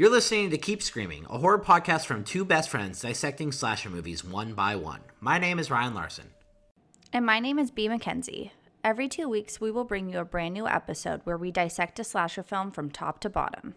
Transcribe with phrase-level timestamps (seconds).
[0.00, 4.24] You're listening to Keep Screaming, a horror podcast from two best friends dissecting slasher movies
[4.24, 5.00] one by one.
[5.20, 6.24] My name is Ryan Larson.
[7.12, 7.86] And my name is B.
[7.86, 8.50] Mackenzie.
[8.82, 12.04] Every two weeks, we will bring you a brand new episode where we dissect a
[12.04, 13.74] slasher film from top to bottom.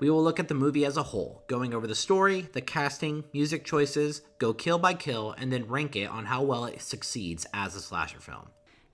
[0.00, 3.22] We will look at the movie as a whole, going over the story, the casting,
[3.32, 7.46] music choices, go kill by kill, and then rank it on how well it succeeds
[7.54, 8.48] as a slasher film.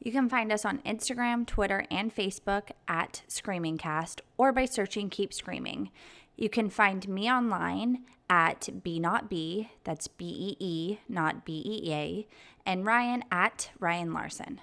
[0.05, 5.33] You can find us on Instagram, Twitter, and Facebook at ScreamingCast or by searching Keep
[5.33, 5.91] Screaming.
[6.37, 11.63] You can find me online at B Not B, that's B E E, not B
[11.65, 12.27] E A,
[12.65, 14.61] and Ryan at Ryan Larson.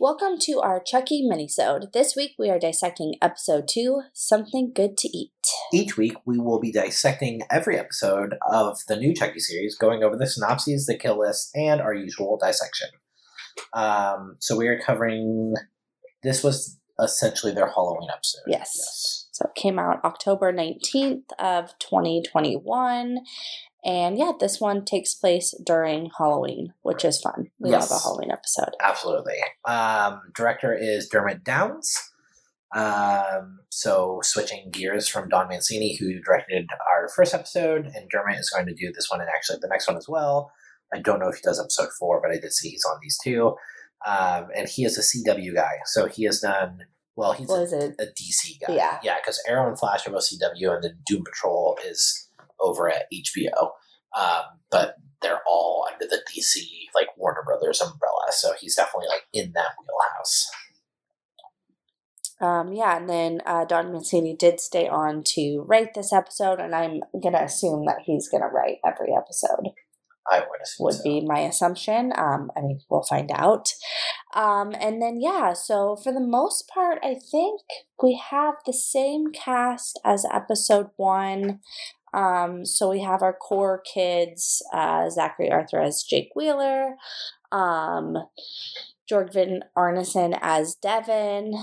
[0.00, 1.92] Welcome to our Chucky minisode.
[1.92, 5.30] This week we are dissecting episode 2, Something Good to Eat.
[5.74, 10.16] Each week, we will be dissecting every episode of the new Chucky series, going over
[10.16, 12.88] the synopses, the kill list, and our usual dissection.
[13.74, 15.54] Um, so we are covering.
[16.22, 18.42] This was essentially their Halloween episode.
[18.46, 18.72] Yes.
[18.74, 19.21] Yes.
[19.32, 23.18] So it came out October 19th of 2021.
[23.84, 27.50] And yeah, this one takes place during Halloween, which is fun.
[27.58, 27.90] We Yes.
[27.90, 28.76] love a Halloween episode.
[28.80, 29.38] Absolutely.
[29.64, 31.96] Um, director is Dermott Downs.
[32.74, 38.50] Um, so switching gears from Don Mancini, who directed our first episode, and Dermott is
[38.50, 40.52] going to do this one and actually the next one as well.
[40.94, 43.18] I don't know if he does episode four, but I did see he's on these
[43.22, 43.56] two.
[44.06, 46.80] Um, and he is a CW guy, so he has done
[47.16, 47.32] well.
[47.32, 48.98] He's What a, a DC guy, Yeah.
[49.02, 52.28] yeah, because Arrow and Flash are both CW, and then Doom Patrol is
[52.60, 53.70] over at HBO.
[54.18, 56.58] Um, but they're all under the DC
[56.94, 60.50] like Warner Brothers umbrella, so he's definitely like in that wheelhouse.
[62.40, 66.74] Um, yeah, and then uh, Don Mancini did stay on to write this episode, and
[66.74, 69.68] I'm going to assume that he's going to write every episode.
[70.30, 71.02] I would assume would so.
[71.02, 72.12] be my assumption.
[72.16, 73.72] Um, I mean, we'll find out.
[74.34, 77.60] Um, and then, yeah, so for the most part, I think
[78.02, 81.60] we have the same cast as episode one.
[82.14, 86.96] Um, so we have our core kids, uh, Zackary Arthur as Jake Wheeler,
[87.50, 88.16] um,
[89.10, 91.54] Björgvin Arnarson as Devon,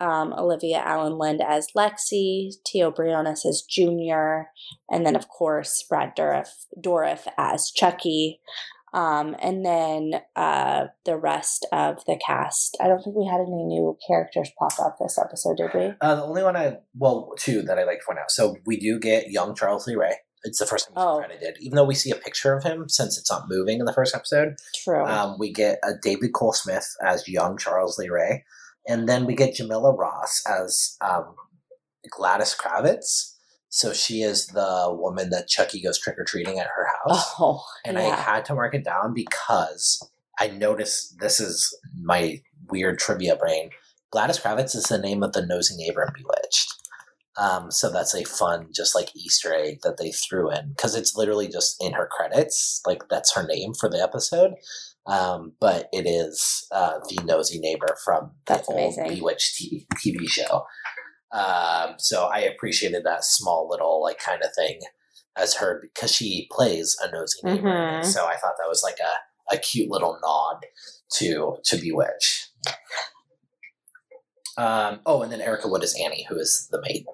[0.00, 4.48] um, Alyvia Alyn Lind as Lexy, Teo Briones as Junior,
[4.90, 6.48] and then of course Brad Dourif,
[6.80, 8.40] Dourif as Chucky,
[8.94, 12.76] um, and then uh, the rest of the cast.
[12.80, 15.92] I don't think we had any new characters pop up this episode, did we?
[16.00, 18.30] Uh, the only one I well, two that I like to point out.
[18.30, 20.14] So we do get young Charles Lee Ray.
[20.44, 21.18] It's the first time he's Oh.
[21.18, 23.92] credited, even though we see a picture of him since it's not moving in the
[23.92, 24.54] first episode.
[24.72, 25.04] True.
[25.04, 28.44] Um, we get a David Kohlsmith as young Charles Lee Ray,
[28.88, 31.34] and then we get Jamila Ross as um,
[32.10, 33.34] Gladys Kravitz.
[33.68, 37.34] So she is the woman that Chucky goes trick or treating at her house.
[37.38, 40.02] oh, and I had to mark it down because
[40.40, 42.40] I noticed this is my
[42.70, 43.70] weird trivia brain.
[44.10, 46.74] Gladys Kravitz is the name of the nosy neighbor in Bewitched.
[47.38, 51.14] Um, so that's a fun, just like Easter egg that they threw in because it's
[51.14, 52.80] literally just in her credits.
[52.86, 54.54] Like that's her name for the episode.
[55.08, 59.08] Um, but it is uh, the nosy neighbor from the That's old amazing.
[59.18, 60.66] Bewitched t- TV show.
[61.32, 64.80] Um, so I appreciated that small little like kind of thing
[65.36, 67.68] as her because she plays a nosy neighbor.
[67.68, 68.04] Mhm.
[68.04, 70.66] So I thought that was like a, a cute little nod
[71.14, 72.48] to to Bewitch.
[74.58, 77.04] Um, oh, and then Erica Wood is Annie, who is the maid,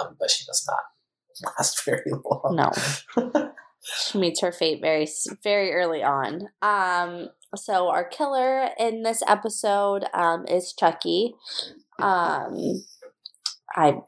[0.00, 2.56] um, but she does not last very long.
[2.56, 3.52] No.
[3.82, 5.06] she meets her fate very
[5.42, 6.48] very early on.
[6.62, 11.34] Um so our killer in this episode um is Chucky.
[12.00, 12.82] Um
[13.76, 13.98] I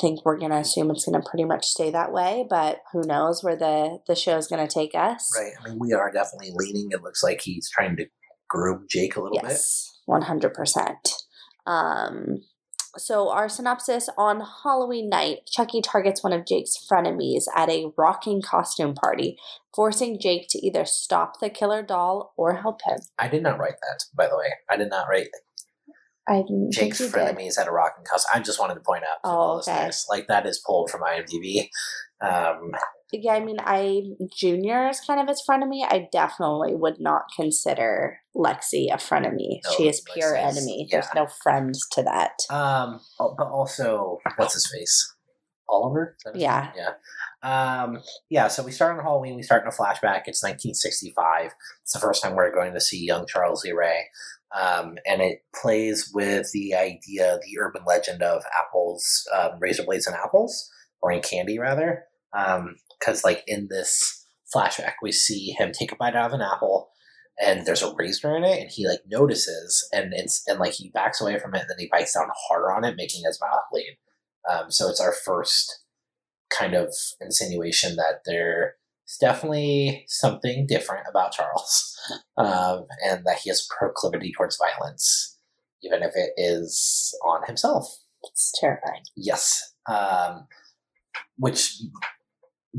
[0.00, 3.02] think we're going to assume it's going to pretty much stay that way, but who
[3.06, 5.30] knows where the the show is going to take us.
[5.36, 5.52] Right.
[5.60, 6.88] I mean, we are definitely leaning.
[6.90, 8.06] It looks like he's trying to
[8.48, 9.50] groom Jake a little bit.
[9.50, 11.14] Yes, one hundred percent.
[11.66, 12.38] Um,
[12.98, 18.42] so our synopsis on Halloween night: Chucky targets one of Jake's frenemies at a rocking
[18.42, 19.38] costume party,
[19.74, 22.98] forcing Jake to either stop the killer doll or help him.
[23.18, 24.52] I did not write that, by the way.
[24.68, 25.28] I did not write
[26.28, 27.14] I didn't Jake's you did.
[27.14, 28.26] frenemies at a rocking house.
[28.34, 29.86] I just wanted to point out to Oh, the okay.
[29.86, 31.68] listeners, like that is pulled from IMDb.
[32.20, 32.72] Um,
[33.12, 34.02] Yeah, I mean, I
[34.34, 35.82] Junior is kind of his frenemy.
[35.84, 39.60] I definitely would not consider Lexy a frenemy.
[39.64, 40.86] No, she is pure Lexy's- enemy.
[40.90, 41.00] yeah.
[41.00, 42.42] There's no friend to that.
[42.50, 45.14] um, oh, but also, what's his face?
[45.70, 46.16] Oliver.
[46.18, 46.72] Is that his Yeah.
[46.74, 46.84] name?
[47.42, 47.82] Yeah.
[47.82, 48.48] Um, yeah.
[48.48, 49.36] So we start on Halloween.
[49.36, 50.22] We start in a flashback.
[50.26, 51.52] It's 1965.
[51.82, 54.06] It's the first time we're going to see young Charles Lee Ray.
[54.58, 60.06] Um, and it plays with the idea, the urban legend of apples, um, razor blades
[60.06, 60.70] and apples,
[61.02, 62.04] or in candy rather.
[62.98, 66.90] Because like in this flashback, we see him take a bite out of an apple,
[67.40, 70.90] and there's a razor in it, and he like notices, and it's and like he
[70.90, 73.60] backs away from it, and then he bites down harder on it, making his mouth
[73.70, 73.98] bleed.
[74.50, 75.82] Um, so it's our first
[76.50, 78.72] kind of insinuation that there's
[79.20, 81.96] definitely something different about Charles,
[82.36, 85.38] um, and that he has proclivity towards violence,
[85.82, 87.98] even if it is on himself.
[88.24, 89.02] It's terrifying.
[89.16, 89.74] Yes.
[89.88, 90.48] Um,
[91.38, 91.80] which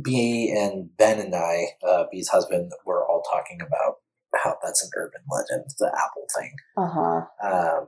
[0.02, 3.96] B and Ben and I, uh, B's husband, were all talking about
[4.36, 6.52] how that's an urban legend, the apple thing.
[6.78, 7.48] Uh huh.
[7.80, 7.88] Um,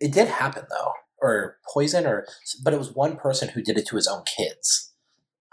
[0.00, 2.26] it did happen though, or poison, or
[2.64, 4.92] but it was one person who did it to his own kids.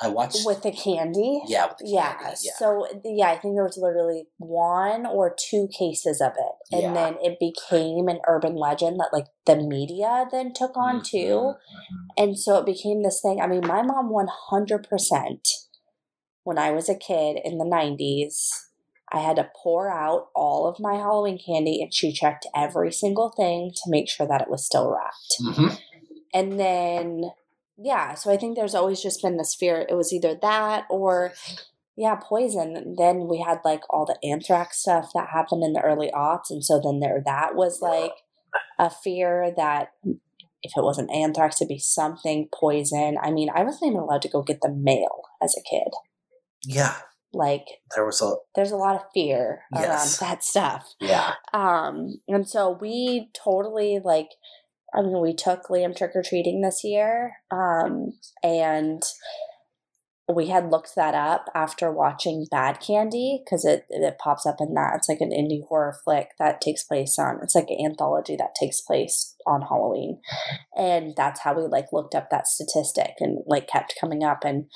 [0.01, 0.39] I watched.
[0.45, 1.43] With the candy.
[1.47, 2.13] yeah, with the Yeah.
[2.15, 2.51] candy, yeah.
[2.57, 6.93] So yeah, I think there was literally one or two cases of it, and Yeah.
[6.93, 11.53] then it became an urban legend that like the media then took on Mhm, too,
[11.55, 12.07] mhm.
[12.17, 13.39] and so it became this thing.
[13.41, 15.47] I mean, my mom one hundred percent
[16.43, 18.69] when I was a kid in the nineties.
[19.11, 23.29] I had to pour out all of my Halloween candy, and she checked every single
[23.29, 25.35] thing to make sure that it was still wrapped.
[25.39, 25.79] Mhm.
[26.33, 27.31] And then,
[27.77, 29.85] yeah, so I think there's always just been this fear.
[29.87, 31.33] It was either that or,
[31.95, 32.95] yeah, poison.
[32.97, 36.49] Then we had like all the anthrax stuff that happened in the early aughts.
[36.49, 38.13] And so then there, that was like
[38.79, 39.91] a fear that
[40.63, 43.17] if it wasn't anthrax, it'd be something poison.
[43.21, 45.93] I mean, I wasn't even allowed to go get the mail as a kid.
[46.65, 46.95] Yeah,
[47.33, 47.65] Like,
[47.95, 50.21] there was a there's a lot of fear Yes.
[50.21, 50.93] around that stuff.
[50.99, 51.33] yeah.
[51.53, 54.29] Um, and so we totally like,
[54.93, 58.13] I mean, we took Liam trick or treating this year, um,
[58.43, 59.01] and
[60.33, 64.73] we had looked that up after watching Bad Candy because it it pops up in
[64.75, 64.93] that.
[64.95, 67.39] It's like an indie horror flick that takes place on.
[67.43, 70.21] It's like an anthology that takes place on Halloween,
[70.77, 74.45] and that's how we like looked up that statistic and like kept coming up.
[74.45, 74.67] And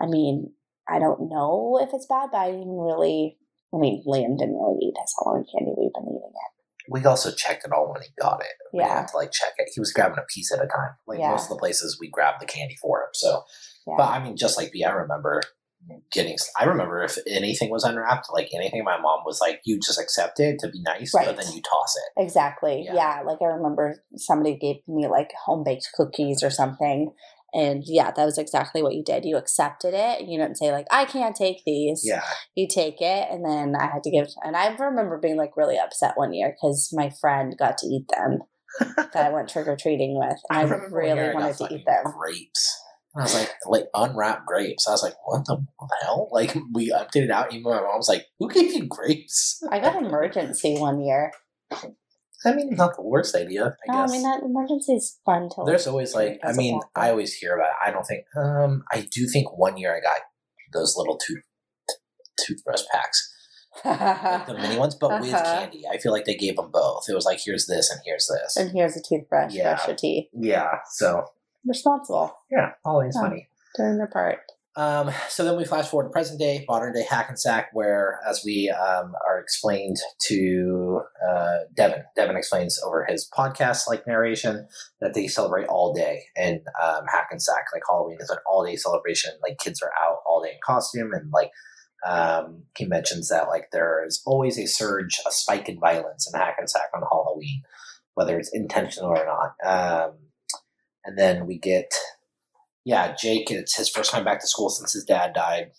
[0.00, 0.54] I mean,
[0.88, 3.38] I don't know if it's bad, but I didn't really.
[3.74, 5.72] I mean, Liam didn't really eat his Halloween candy.
[5.76, 6.52] We've been eating it.
[6.88, 8.52] We also checked it all when he got it.
[8.72, 8.94] We Yeah.
[9.00, 9.70] have to like check it.
[9.74, 10.96] He was grabbing a piece at a time.
[11.06, 11.30] Like Yeah.
[11.30, 13.08] most of the places we grabbed the candy for him.
[13.14, 13.42] So
[13.86, 13.94] Yeah.
[13.96, 15.42] But I mean, just like me, I remember
[16.12, 16.36] getting.
[16.58, 20.40] I remember if anything was unwrapped, like anything, my mom was like, "You just accept
[20.40, 21.26] it to be nice, Right.
[21.26, 22.82] but then you toss it." Exactly.
[22.86, 22.94] Yeah.
[22.94, 23.22] Yeah.
[23.26, 27.12] Like I remember somebody gave me like home baked cookies or something.
[27.54, 29.24] And yeah, that was exactly what you did.
[29.24, 30.22] You accepted it.
[30.26, 32.02] You didn't say like, I can't take these.
[32.04, 32.24] Yeah,
[32.56, 33.28] You take it.
[33.30, 36.50] And then I had to give, and I remember being like really upset one year
[36.54, 38.40] because my friend got to eat them
[38.96, 40.36] that I went trick or treating with.
[40.50, 42.04] And I, remember one really year I got wanted to eat them.
[42.18, 42.80] Grapes.
[43.14, 44.88] And I was like, like unwrapped grapes.
[44.88, 46.28] I was like, what the, what the hell?
[46.32, 47.52] Like we emptied it out.
[47.52, 51.30] Even my mom was like, "Who gave you grapes?" I got emergency one year.
[52.46, 53.76] I mean, not the worst idea.
[53.88, 54.10] I No, guess.
[54.10, 56.80] I mean, that emergency is fun to There's always like, I mean.
[56.94, 57.88] I always hear about it.
[57.88, 60.20] I don't think, um, I do think one year I got
[60.72, 61.42] those little tooth
[62.44, 63.32] toothbrush packs,
[63.84, 65.42] like the mini ones, but with Uh-huh.
[65.60, 65.84] candy.
[65.90, 67.08] I feel like they gave them both.
[67.08, 68.56] It was like, here's this and here's this.
[68.56, 69.74] and here's a toothbrush, Yeah.
[69.74, 70.28] brush your teeth.
[70.32, 70.78] Yeah.
[70.90, 71.26] So
[71.66, 73.22] Responsible, yeah, always Yeah.
[73.22, 73.48] funny.
[73.76, 74.40] doing their part.
[74.76, 78.70] Um, so then we flash forward to present day, modern day Hackensack, where, as we
[78.70, 84.66] um, are explained to uh, Devon, Devon explains over his podcast like narration
[85.00, 87.66] that they celebrate all day in um, Hackensack.
[87.72, 89.32] Like Halloween is an all day celebration.
[89.42, 91.52] Like kids are out all day in costume, and like
[92.04, 96.38] um, he mentions that like there is always a surge, a spike in violence in
[96.38, 97.62] Hackensack on Halloween,
[98.14, 99.54] whether it's intentional or not.
[99.64, 100.14] Um,
[101.04, 101.92] and then we get
[102.84, 105.72] yeah, Jake, it's his first time back to school since his dad died.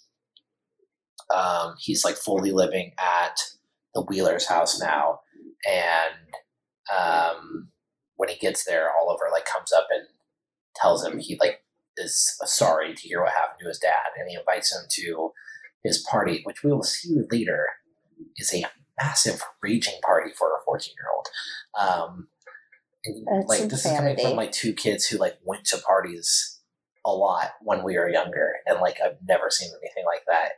[1.33, 3.37] Um, he's like fully living at
[3.93, 5.19] the Wheeler's house now.
[5.67, 7.69] And um,
[8.15, 10.07] when he gets there, Oliver like comes up and
[10.75, 11.63] tells him he like
[11.97, 14.11] is sorry to hear what happened to his dad.
[14.17, 15.31] And he invites him to
[15.83, 17.67] his party, which we will see later
[18.37, 18.65] is a
[19.01, 21.27] massive raging party for a 14 year old.
[21.79, 22.27] Um,
[23.05, 26.54] and, like this is coming from like two kids who like went to parties
[27.05, 30.53] a lot when we were younger, and like I've never seen anything like that.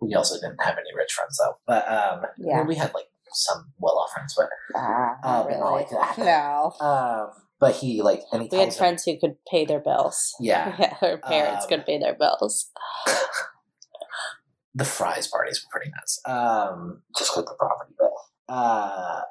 [0.00, 2.56] We also didn't have any rich friends though, but um, I Yeah.
[2.58, 5.60] mean, we had like some well-off friends, but Ah, Uh, not but really.
[5.60, 6.18] not like that.
[6.18, 6.72] No.
[6.80, 10.34] um, but he like and We had tells him- friends who could pay their bills.
[10.40, 10.74] Yeah.
[10.78, 12.70] Yeah, their parents Um, could pay their bills.
[14.74, 16.20] the fries parties were pretty nuts.
[16.26, 18.12] Um, just with the property bill.
[18.48, 19.22] Uh,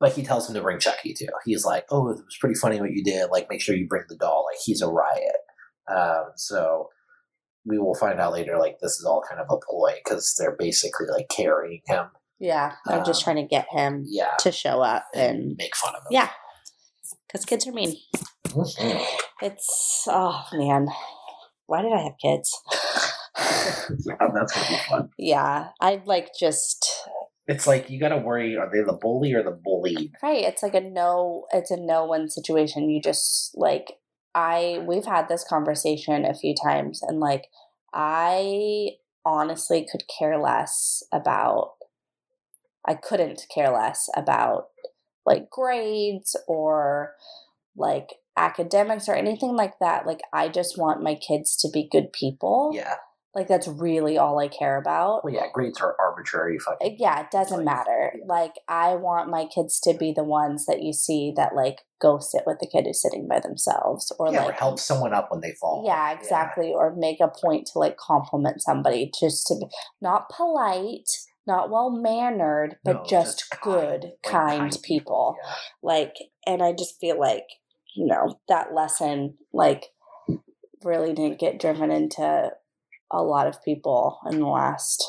[0.00, 1.26] but he tells him to bring Chucky too.
[1.44, 3.30] He's like, "Oh, it was pretty funny what you did.
[3.30, 4.46] Like, make sure you bring the doll.
[4.50, 5.36] Like, he's a riot."
[5.88, 6.90] Um, so
[7.64, 8.58] we will find out later.
[8.58, 12.06] Like this is all kind of a ploy because they're basically like carrying him.
[12.38, 15.74] Yeah, they're just Um, trying to get him Yeah, to show up and and make
[15.74, 16.08] fun of him.
[16.10, 16.30] yeah,
[17.26, 17.96] because kids are mean.
[18.46, 19.06] Mhm.
[19.42, 20.88] It's oh man,
[21.66, 22.56] why did I have kids?
[24.06, 25.10] yeah, that's gonna be fun.
[25.18, 27.08] yeah, I like just
[27.46, 30.12] It's like you got to worry: are they the bully or the bullied?
[30.22, 30.44] right.
[30.44, 31.46] It's like a no.
[31.52, 32.88] It's a no win situation.
[32.90, 33.94] You just like
[34.38, 34.84] I.
[34.86, 37.48] We've had this conversation a few times, and like
[37.92, 38.90] I
[39.24, 41.72] honestly could care less about.
[42.86, 44.68] I couldn't care less about
[45.26, 47.14] like grades or
[47.76, 50.06] like academics or anything like that.
[50.06, 52.70] Like I just want my kids to be good people.
[52.72, 52.94] Yeah,
[53.38, 55.22] Like that's really all I care about.
[55.24, 55.46] well, yeah.
[55.52, 56.58] Grades are arbitrary.
[56.58, 56.96] Fucking.
[56.98, 58.12] Yeah, it doesn't Like, matter.
[58.16, 58.24] yeah.
[58.26, 62.18] Like I want my kids to be the ones that you see that like go
[62.18, 65.30] sit with the kid who's sitting by themselves or yeah, like or help someone up
[65.30, 65.84] when they fall.
[65.86, 66.72] Yeah, exactly.
[66.74, 69.66] Or make a point to like compliment somebody just to be
[70.02, 71.08] not polite,
[71.46, 75.36] not well mannered, but No, just, kind, good, like, kind, people.
[75.42, 75.54] Yeah.
[75.82, 76.14] Like,
[76.46, 77.44] and I just feel like,
[77.96, 79.86] you know, that lesson, like,
[80.84, 82.50] really didn't get driven into
[83.10, 85.06] a lot of people in the last,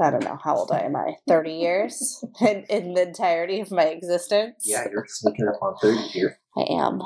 [0.00, 1.14] I don't know, how old I am I?
[1.28, 4.64] 30 years in, in the entirety of my existence?
[4.66, 6.38] Yeah, you're sneaking up on thirty here.
[6.56, 7.00] I am.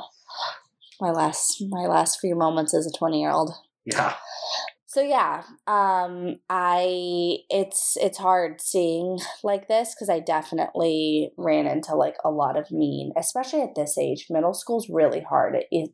[1.01, 3.53] My last, my last few moments as a 20 year old.
[3.85, 4.15] Yeah.
[4.97, 11.95] So yeah, um I it's it's hard seeing like this cuz I definitely ran into
[11.95, 14.29] like a lot of mean, especially at this age.
[14.31, 15.55] Middle school's really hard.
[15.55, 15.91] It, it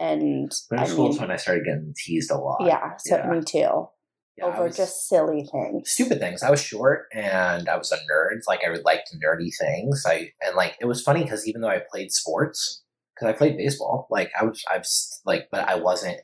[0.00, 2.58] and Middle I school is when I started getting teased a lot.
[2.66, 3.30] yeah, so yeah.
[3.30, 3.88] me too.
[4.36, 5.90] Yeah, over was- just silly things.
[5.90, 6.42] stupid things.
[6.42, 8.40] I was short and I was a nerd.
[8.48, 10.04] Like I liked nerdy things.
[10.06, 12.82] I and like it was funny because even though I played sports,
[13.14, 16.18] because I played baseball, like I was, I was like, but I wasn't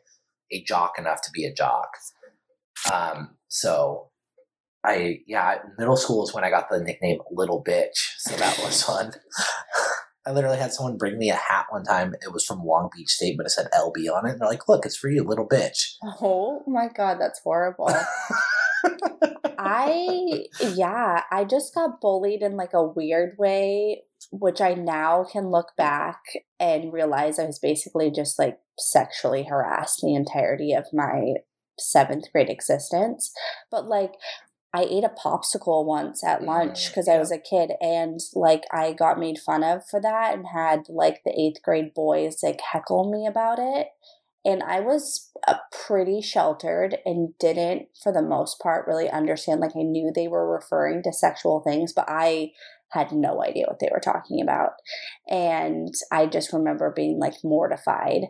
[0.50, 1.90] a jock enough to be a jock.
[2.92, 4.08] Um, so
[4.84, 8.14] I yeah, middle school is when I got the nickname Little Bitch.
[8.18, 9.12] So that was fun.
[10.26, 12.14] I literally had someone bring me a hat one time.
[12.20, 14.32] It was from Long Beach State, but it said LB on it.
[14.32, 17.90] And they're like, "Look, it's for you, little bitch." Oh my god, that's horrible.
[19.58, 24.02] I yeah, I just got bullied in like a weird way,
[24.32, 26.20] which I now can look back
[26.58, 31.34] and realize I was basically just like sexually harassed the entirety of my
[31.78, 33.32] seventh grade existence.
[33.70, 34.12] But like
[34.76, 38.64] I ate a popsicle once at lunch Mm, because I was a kid and like
[38.70, 42.60] I got made fun of for that and had like the eighth grade boys like
[42.60, 43.88] heckle me about it
[44.46, 45.56] and I was uh,
[45.86, 49.60] pretty sheltered and didn't, for the most part, really understand.
[49.60, 52.52] Like I knew they were referring to sexual things, but I
[52.90, 54.74] had no idea what they were talking about,
[55.28, 58.26] and I just remember being like mortified.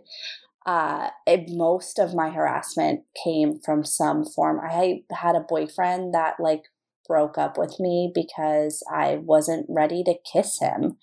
[0.67, 4.61] Uh, it, most of my harassment came from some form.
[4.61, 6.65] I had a boyfriend that like
[7.07, 10.97] broke up with me because I wasn't ready to kiss him.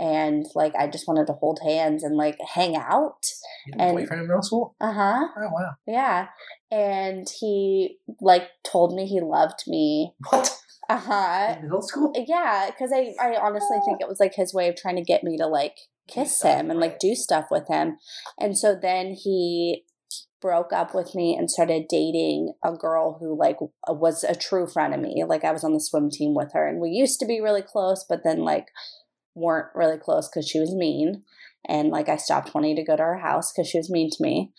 [0.00, 3.24] And like I just wanted to hold hands and like hang out.
[3.66, 4.74] You had a And- boyfriend in middle school?
[4.80, 5.28] Uh huh.
[5.36, 5.70] Oh wow!
[5.86, 6.26] Yeah.
[6.72, 10.12] And he like told me he loved me.
[10.28, 10.50] What?
[10.90, 11.56] Uh huh.
[11.62, 12.12] Middle school?
[12.14, 15.22] Yeah, because I, I honestly think it was like his way of trying to get
[15.24, 15.76] me to like
[16.08, 17.96] kiss stuff, him and like do stuff with him.
[18.38, 19.84] And so then he
[20.40, 23.56] broke up with me and started dating a girl who like
[23.88, 25.24] was a true friend of me.
[25.26, 27.62] Like I was on the swim team with her and we used to be really
[27.62, 28.66] close, but then like
[29.34, 31.22] weren't really close because she was mean.
[31.66, 34.22] And like I stopped wanting to go to her house because she was mean to
[34.22, 34.52] me.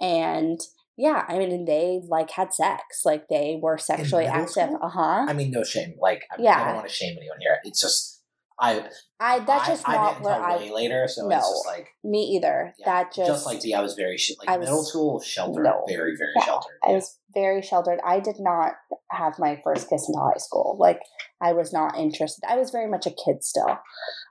[0.00, 0.60] And
[0.96, 3.02] yeah, I mean, they like had sex.
[3.04, 4.70] Like they were sexually active.
[4.82, 5.26] Uh huh.
[5.28, 5.94] I mean, no shame.
[6.00, 6.64] Like, I, I Yeah.
[6.64, 7.58] don't want to shame anyone here.
[7.62, 8.17] It's just
[8.60, 8.88] I.
[9.20, 11.36] I that's just I not didn't where I way later, so No.
[11.38, 12.74] it's just like me either.
[12.78, 15.84] yeah, that just, like the I was very like I was- middle school sheltered, No.
[15.88, 16.78] very very Yeah, sheltered.
[16.86, 18.00] I was very sheltered.
[18.04, 18.72] I did not
[19.10, 20.76] have my first kiss until high school.
[20.78, 21.00] Like
[21.40, 22.42] I was not interested.
[22.48, 23.78] I was very much a kid still.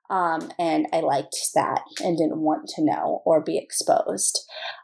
[0.09, 4.39] Um, and I liked that and didn't want to know or be exposed.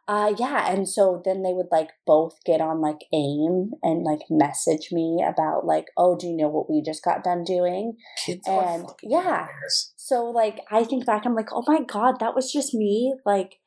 [0.07, 4.19] Uh, yeah, and so then they would like both get on like AIM and like
[4.29, 7.95] message me about like, oh, do you know what we just got done doing?
[8.25, 9.19] Kids and, yeah.
[9.21, 9.93] nightmares.
[9.95, 13.59] So like I think back, I'm like, oh my god, that was just me like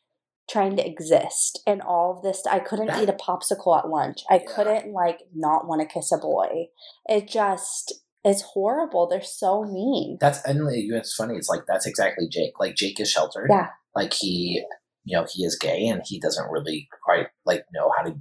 [0.48, 2.42] trying to exist and all of this.
[2.48, 4.22] I couldn't eat a popsicle at lunch.
[4.30, 4.54] I Yeah.
[4.54, 6.66] couldn't like not want to kiss a boy.
[7.06, 7.94] It just
[8.26, 9.06] it's horrible.
[9.06, 10.18] They're so mean.
[10.20, 11.36] That's and it's funny.
[11.36, 12.58] It's like that's exactly Jake.
[12.58, 13.46] Like Jake is sheltered.
[13.48, 13.68] Yeah.
[13.94, 14.64] Like he,
[15.04, 18.16] you know, he is gay and he doesn't really quite like know how to.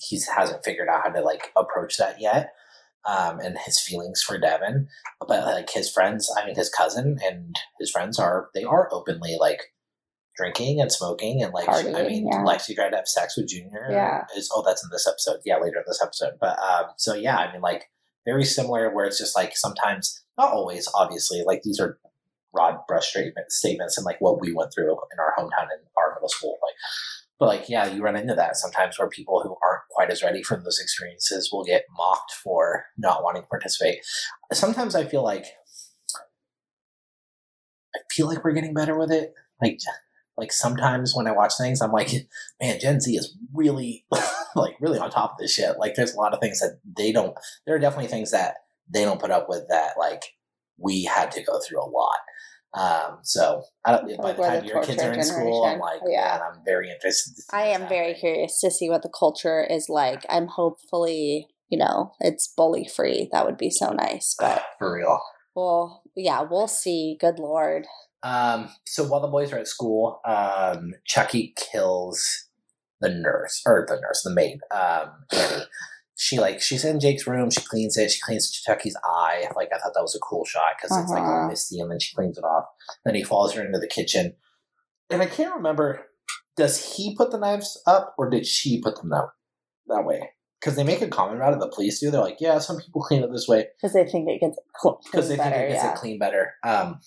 [0.00, 2.52] He hasn't figured out how to like approach that yet.
[3.04, 4.88] Um, and his feelings for Devon,
[5.20, 9.36] but like his friends, I mean, his cousin and his friends are they are openly
[9.38, 9.60] like
[10.36, 12.44] drinking and smoking and like I mean yeah.
[12.44, 13.88] Lexy tried to have sex with Junior.
[13.90, 14.24] Yeah.
[14.36, 15.40] Is oh that's in this episode.
[15.44, 16.34] Yeah, later in this episode.
[16.40, 17.90] But um so yeah, I mean like
[18.26, 21.98] very similar where it's just like sometimes not always, obviously, like these are
[22.52, 23.14] broad brush
[23.48, 26.58] statements and like what we went through in our hometown and our middle school.
[26.62, 26.74] Like
[27.38, 30.42] but like yeah, you run into that sometimes where people who aren't quite as ready
[30.42, 33.98] from those experiences will get mocked for not wanting to participate.
[34.52, 35.44] Sometimes I feel like
[37.94, 39.34] I feel like we're getting better with it.
[39.60, 39.78] Like
[40.36, 42.10] like sometimes when I watch things, I'm like,
[42.60, 44.04] man, Gen Z is really
[44.56, 45.78] like really on top of this shit.
[45.78, 47.34] Like there's a lot of things that they don't.
[47.66, 48.54] There are definitely things that
[48.88, 50.22] they don't put up with that like
[50.78, 52.18] we had to go through a lot.
[52.74, 55.78] Um, so I don't, by the time the your kids are in torture school, I'm
[55.78, 56.40] like, Yeah.
[56.42, 57.34] I'm very interested.
[57.36, 58.20] To see I am very happening.
[58.20, 60.26] curious to see what the culture is like.
[60.28, 63.30] I'm hopefully, you know, it's bully free.
[63.32, 64.34] That would be so nice.
[64.38, 65.18] But for real.
[65.54, 67.16] well, yeah, we'll see.
[67.18, 67.86] Good lord.
[68.26, 72.48] Um, so while the boys are at school, um, Chucky kills
[73.00, 75.64] the nurse or the nurse, the maid, um, Annie.
[76.18, 77.50] She like she's in Jake's room.
[77.50, 78.10] She cleans it.
[78.10, 79.44] She cleans Chucky's eye.
[79.54, 81.48] Like I thought that was a cool shot because it's like all Uh-huh.
[81.48, 82.64] misty, and then she cleans it off.
[83.04, 84.34] Then he follows her into the kitchen,
[85.10, 86.06] and I can't remember.
[86.56, 89.28] Does he put the knives up, or did she put them out
[89.88, 90.30] that way?
[90.58, 91.60] Because they make a comment about it.
[91.60, 92.10] The police do.
[92.10, 95.00] They're like, "Yeah, some people clean it this way." Because they think it gets cl-
[95.04, 95.50] because they better.
[95.54, 95.92] think it gets yeah.
[95.92, 96.54] it clean better.
[96.64, 96.98] Um,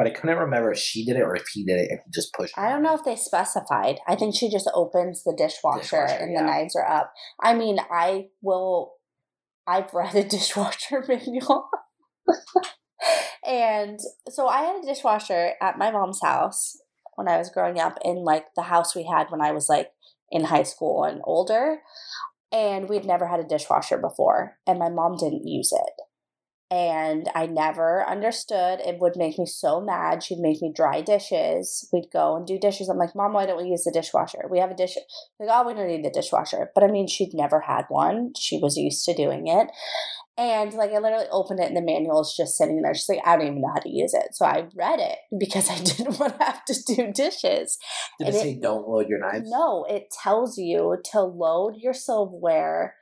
[0.00, 2.10] but I couldn't remember if she did it or if he did it and he
[2.10, 2.56] just pushed.
[2.56, 3.98] I don't know if they specified.
[4.08, 6.40] I think she just opens the dishwasher, Dishwasher, and yeah.
[6.40, 7.12] the knives are up.
[7.42, 8.94] I mean, I will.
[9.66, 11.68] I've read a dishwasher manual.
[13.46, 16.78] and so I had a dishwasher at my mom's house
[17.16, 19.90] when I was growing up in like the house we had when I was like
[20.30, 21.80] in high school and older.
[22.50, 25.92] And we'd never had a dishwasher before, and my mom didn't use it.
[26.72, 28.78] And I never understood.
[28.80, 30.22] It would make me so mad.
[30.22, 31.88] She'd make me dry dishes.
[31.92, 32.88] We'd go and do dishes.
[32.88, 34.46] I'm like, Mom, why don't we use the dishwasher?
[34.48, 34.96] We have a dish.
[35.40, 36.70] Like, oh, we don't need the dishwasher.
[36.72, 38.34] But I mean, she'd never had one.
[38.38, 39.68] She was used to doing it.
[40.38, 42.94] And like, I literally opened it, and the manual is just sitting there.
[42.94, 44.28] She's like, I don't even know how to use it.
[44.32, 47.78] So I read it because I didn't want to have to do dishes.
[48.18, 49.50] Did and it- say don't load your knives?
[49.50, 52.94] No, it tells you to load your silverware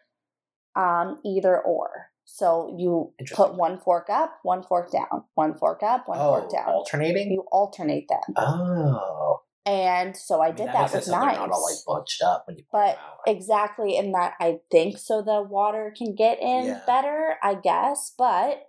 [0.75, 2.09] um, either or.
[2.31, 6.51] So you put one fork up, one fork down, one fork up, one oh, fork
[6.53, 6.69] down.
[6.69, 7.33] alternating.
[7.33, 8.35] You alternate them.
[8.37, 11.39] Oh, And so I, mean, did that with that they're knives.
[11.39, 15.41] Not all like bunched up when you But exactly in that I think so the
[15.43, 16.81] water can get in Yeah.
[16.87, 18.13] better, I guess.
[18.17, 18.63] But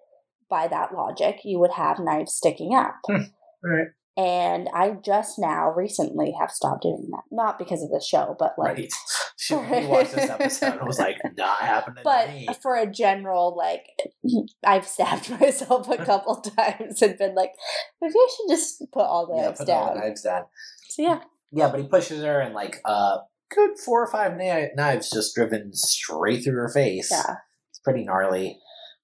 [0.50, 2.96] by that logic, you would have knives sticking up.
[3.06, 3.24] Hmm.
[3.62, 3.88] Right.
[4.20, 7.24] And I just now recently have stopped doing that.
[7.32, 8.92] Not because of the show, but like Right.
[9.38, 12.48] She watched this episode and was like, not happening but to me.
[12.62, 13.86] for a general like
[14.66, 17.54] i've stabbed myself a couple times and been like
[18.02, 20.44] maybe i should just put all the Yeah, knives put all down the knives down.
[20.90, 21.20] so yeah
[21.52, 25.34] Yeah, but he pushes her and like uh, good four or five kni- knives just
[25.34, 27.10] driven straight through her face.
[27.10, 27.36] yeah
[27.72, 28.60] It's pretty gnarly.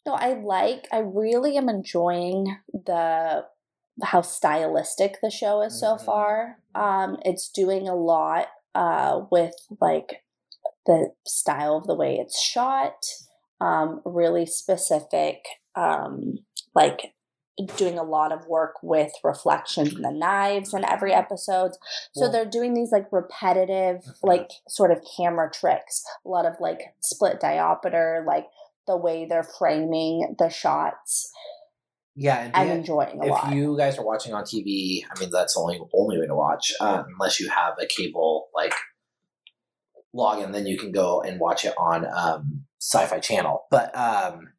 [0.06, 3.46] no i like i really am enjoying the
[4.04, 6.02] how stylistic the show is so Mhm.
[6.06, 6.60] far.
[6.76, 10.24] Um it's doing a lot uh with like
[10.86, 13.06] the style of the way it's shot
[13.62, 16.40] um really specific um
[16.76, 17.14] like
[17.78, 21.72] doing a lot of work with reflections and the knives in every episode.
[22.14, 26.82] So they're doing these like repetitive like sort of camera tricks a lot of like
[27.00, 28.48] split diopter like
[28.88, 31.32] the way they're framing the shots
[32.16, 35.30] Yeah, and i'm enjoying a if lot you guys are watching on TV, I mean
[35.32, 38.74] that's the only only way to watch, uh, unless you have a cable like
[40.16, 43.66] login, then you can go and watch it on um, Sci-Fi Channel.
[43.70, 44.54] But um,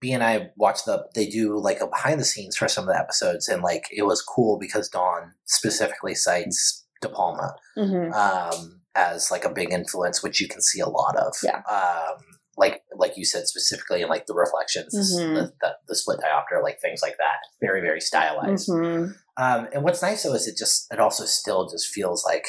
[0.00, 2.94] B and I watched the they do like a behind the scenes for some of
[2.94, 8.12] the episodes, and like it was cool because Don specifically cites De Palma Mhm.
[8.14, 11.34] um, as like a big influence, which you can see a lot of.
[11.42, 11.60] Yeah.
[11.70, 12.22] Um,
[12.56, 15.34] like like you said specifically in like the reflections, Mhm.
[15.34, 17.36] the, the the split diopter, like things like that.
[17.60, 18.68] Very very stylized.
[18.68, 19.14] Mhm.
[19.38, 22.46] Um, and what's nice though is it just it also still just feels like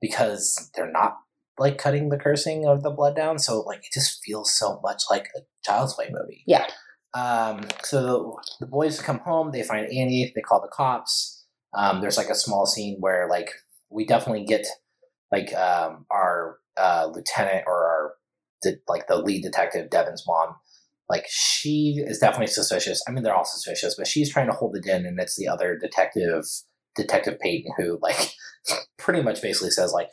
[0.00, 1.16] because they're not
[1.58, 5.04] like cutting the cursing of the blood down, so like it just feels so much
[5.10, 6.42] like a child's play movie.
[6.46, 6.66] Yeah.
[7.14, 11.44] Um, so the boys come home, they find Annie, they call the cops.
[11.74, 13.50] Um, there's like a small scene where like
[13.90, 14.66] we definitely get
[15.32, 18.05] like um, our uh, lieutenant or our
[18.62, 20.56] de- like the lead detective Devon's mom.
[21.08, 23.02] Like she is definitely suspicious.
[23.06, 25.48] I mean, they're all suspicious, but she's trying to hold it in, and it's the
[25.48, 26.44] other detective,
[26.96, 28.32] Detective Peyton, who like
[28.98, 30.08] pretty much basically says like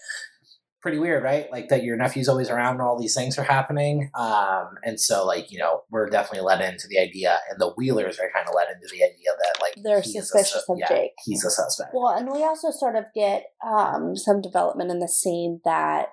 [0.83, 1.49] pretty weird, right?
[1.49, 4.11] Like that your nephew's always around and all these things are happening.
[4.13, 8.19] Um, and so like, you know, we're definitely led into the idea and the Wheelers
[8.19, 10.77] are kind of led into the idea that like They're he is a suspicious of
[10.77, 11.11] yeah, Jake.
[11.23, 11.91] He's a suspect.
[11.93, 16.09] Well, and we also sort of get um, some development in the scene that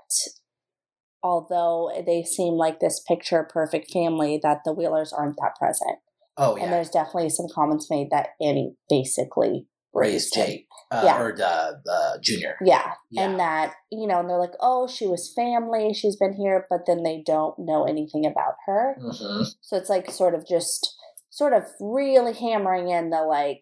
[1.23, 5.99] although they seem like this picture perfect family, that the Wheelers aren't that present.
[6.37, 6.65] oh yeah.
[6.65, 10.33] And there's definitely some comments made that Annie basically Raised.
[10.35, 10.67] Jake.
[10.93, 11.21] Uh, Yeah.
[11.21, 12.57] or uh, uh, Junior.
[12.65, 12.95] Yeah.
[13.11, 13.25] Yeah.
[13.25, 16.81] And that, you know, and they're like, oh, she was family, she's been here, but
[16.87, 18.95] then they don't know anything about her.
[19.01, 20.97] hmm So it's like sort of just
[21.31, 23.61] sort of really hammering in the like,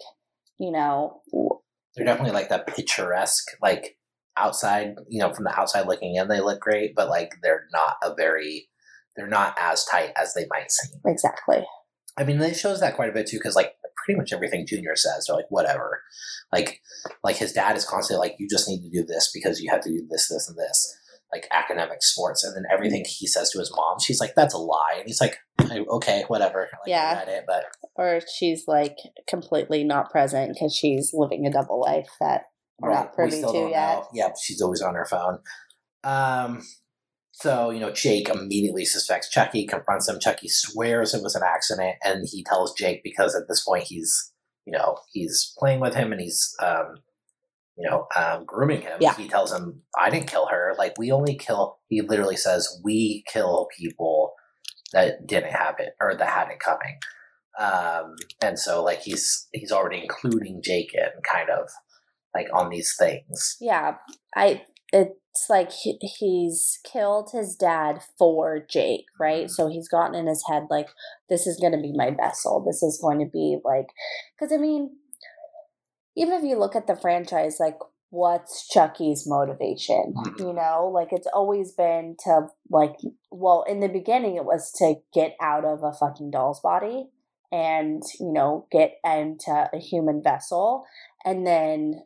[0.58, 1.20] you know,
[1.96, 3.97] They're definitely like that picturesque, like
[4.38, 7.96] outside, you know, from the outside looking in, they look great, but like they're not
[8.02, 8.68] a very,
[9.16, 11.00] they're not as tight as they might seem.
[11.06, 11.66] exactly.
[12.16, 13.74] I mean, it shows that quite a bit too, because like
[14.04, 16.02] pretty much everything Junior says, they're like whatever.
[16.52, 16.80] Like,
[17.22, 19.82] like his dad is constantly like, you just need to do this because you have
[19.82, 20.96] to do this, this, and this.
[21.30, 24.56] Like academic sports, and then everything he says to his mom, she's like, "That's a
[24.56, 27.20] lie," and he's like, "Okay, whatever." Like, Yeah.
[27.20, 27.64] It, but
[27.96, 28.96] Or she's like
[29.28, 32.44] completely not present because she's living a double life that
[32.80, 34.04] we're not privy to yet.
[34.12, 35.38] Yeah, she's always on her phone.
[36.04, 36.62] Um,
[37.32, 40.18] so you know, Jake immediately suspects Chucky, confronts him.
[40.20, 44.32] Chucky swears it was an accident, and he tells Jake because at this point he's,
[44.64, 46.96] you know, he's playing with him and he's, um,
[47.76, 48.98] you know, um, grooming him.
[49.00, 49.14] Yeah.
[49.14, 50.74] He tells him, "I didn't kill her.
[50.78, 54.32] Like we only kill." He literally says, "We kill people
[54.92, 56.98] that didn't have it or that had it coming."
[57.58, 61.68] Um, and so like he's he's already including Jake in kind of
[62.34, 63.56] like on these things.
[63.60, 63.96] Yeah,
[64.36, 64.62] I.
[64.90, 69.44] It's like he, he's killed his dad for Jake, right?
[69.44, 69.50] Mhm.
[69.50, 70.88] So he's gotten in his head like
[71.28, 72.64] this is going to be my vessel.
[72.66, 73.88] This is going to be like
[74.38, 74.96] because I mean,
[76.16, 77.78] even if you look at the franchise, like
[78.10, 80.14] what's Chucky's motivation?
[80.16, 80.38] Mhm.
[80.40, 82.96] You know, like it's always been to like
[83.30, 87.10] well, in the beginning it was to get out of a fucking doll's body
[87.52, 90.84] and you know get into a human vessel
[91.24, 92.02] and then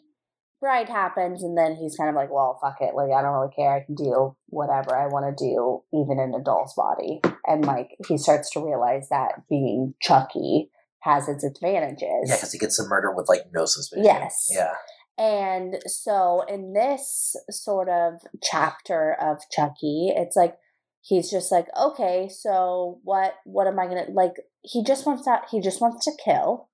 [0.62, 3.53] bride happens and then he's kind of like well fuck it like i don't really
[3.55, 7.66] care i can do whatever i want to do even in a doll's body and
[7.66, 10.70] like he starts to realize that being chucky
[11.01, 14.05] has its advantages Yeah, because he gets the murder with like no suspicion.
[14.05, 14.48] Yes.
[14.51, 14.75] Yeah.
[15.18, 20.55] and so in this sort of chapter of Chucky, it's like
[21.01, 25.46] he's just like, okay, so what what am I gonna like he just wants that
[25.51, 26.68] he just wants to kill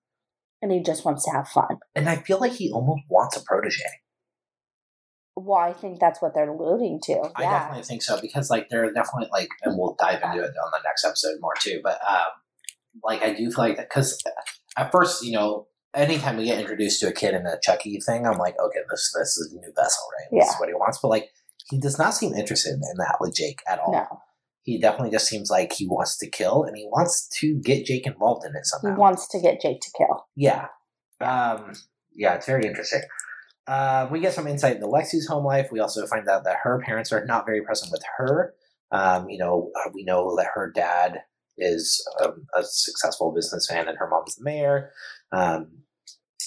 [0.62, 1.79] and he just wants to have fun.
[1.94, 3.83] And I feel like he almost wants a protege.
[5.37, 7.31] Well, I think that's what they're alluding to.
[7.37, 7.59] I yeah.
[7.59, 10.81] definitely think so because like they're definitely like, and we'll dive into it on the
[10.85, 11.81] next episode more too.
[11.83, 12.27] But um,
[13.05, 14.21] like I do feel like that because
[14.77, 18.27] at first, you know, anytime we get introduced to a kid in a Chucky thing,
[18.27, 20.40] I'm like, okay, this this is a new vessel, right?
[20.40, 20.61] This is Yeah.
[20.61, 20.99] what he wants.
[21.01, 21.29] But like,
[21.71, 23.92] he does not seem interested in that with Jake at all.
[23.92, 24.07] No.
[24.69, 28.07] He definitely just seems like he wants to kill and he wants to get Jake
[28.07, 28.95] involved in it somehow.
[28.95, 30.27] He wants to get Jake to kill.
[30.37, 30.67] Yeah.
[31.23, 31.73] Um,
[32.15, 33.01] yeah, it's very interesting.
[33.67, 35.73] Uh, we get some insight into Lexy's home life.
[35.73, 38.53] We also find out that her parents are not very present with her.
[38.93, 41.23] Um, you know, uh, we know that her dad
[41.57, 44.91] is um, a successful businessman and her mom's the mayor.
[45.33, 45.85] Um,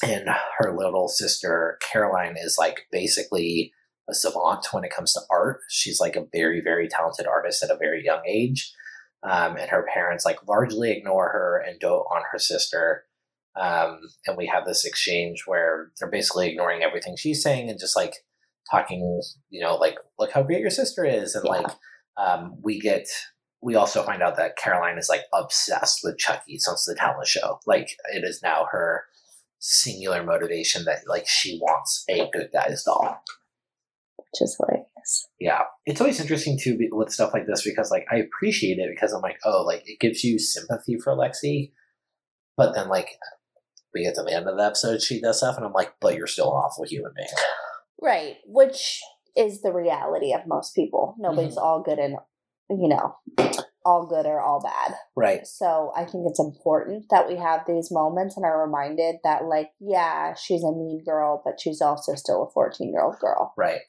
[0.04, 0.30] and
[0.60, 3.74] her little sister, Caroline, is like basically
[4.10, 5.62] a savant when it comes to art.
[5.70, 8.74] She's like a very, very talented artist at a very young age.
[9.24, 13.06] Um, and her parents like largely ignore her and dote on her sister
[13.56, 17.96] um, and we have this exchange where they're basically ignoring everything she's saying and just
[17.96, 18.16] like
[18.70, 21.52] talking you know like look how great your sister is and Yeah.
[21.52, 21.66] like
[22.18, 23.08] um, we get
[23.62, 27.60] we also find out that caroline is like obsessed with chucky since the talent show
[27.68, 29.04] like it is now her
[29.60, 33.22] singular motivation that like she wants a good guy's doll
[34.34, 35.28] Which is hilarious.
[35.39, 38.89] yeah it's always interesting too be- with stuff like this because like i appreciate it
[38.89, 41.72] because i'm like oh like it gives you sympathy for lexy
[42.58, 43.10] but then like
[43.94, 46.15] we get to the end of the episode she does stuff and i'm like but
[46.15, 47.28] you're still an awful human being
[48.04, 48.38] Right.
[48.48, 49.00] Which
[49.38, 51.13] is the reality of most people.
[51.13, 51.22] Mm-hmm.
[51.22, 52.15] Nobody's all good and
[52.70, 53.15] you know,
[53.86, 54.96] all good or all bad.
[55.15, 59.44] right So I think it's important that we have these moments and are reminded that,
[59.46, 63.54] like, yeah, she's a mean girl, but she's also still a 14 year old girl.
[63.58, 63.82] right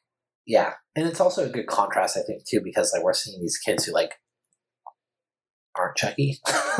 [0.46, 3.58] yeah and it's also a good contrast i think too because like we're seeing these
[3.58, 4.14] kids who like
[5.76, 6.38] aren't chucky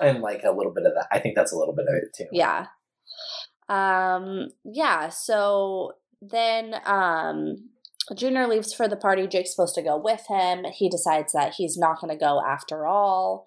[0.00, 2.08] and like a little bit of that i think that's a little bit of it
[2.16, 2.66] too Yeah.
[3.68, 5.08] Um, yeah.
[5.10, 7.70] So then, um,
[8.16, 9.26] Junior leaves for the party.
[9.26, 10.64] Jake's supposed to go with him.
[10.72, 13.46] He decides that he's not going to go after all.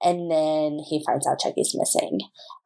[0.00, 2.20] And then he finds out Chucky's missing.